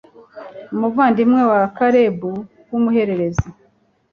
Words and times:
umuvandimwe 0.73 1.41
wa 1.51 1.61
kalebu 1.77 2.31
w'umuhererezi 2.69 3.47